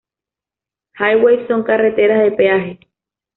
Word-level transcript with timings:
Highways 0.95 1.47
son 1.47 1.61
carreteras 1.61 2.23
de 2.23 2.31
peaje. 2.31 2.79